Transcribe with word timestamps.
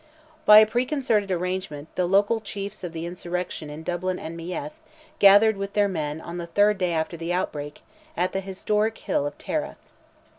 By 0.47 0.57
a 0.57 0.65
preconcerted 0.65 1.29
arrangement, 1.29 1.89
the 1.93 2.07
local 2.07 2.39
chiefs 2.41 2.83
of 2.83 2.91
the 2.91 3.05
insurrection 3.05 3.69
in 3.69 3.83
Dublin 3.83 4.17
and 4.17 4.35
Meath, 4.35 4.71
gathered 5.19 5.57
with 5.57 5.73
their 5.73 5.87
men 5.87 6.19
on 6.19 6.39
the 6.39 6.47
third 6.47 6.79
day 6.79 6.91
after 6.93 7.15
the 7.17 7.31
outbreak, 7.33 7.83
at 8.17 8.33
the 8.33 8.39
historic 8.41 8.97
hill 8.97 9.27
of 9.27 9.37
Tara. 9.37 9.77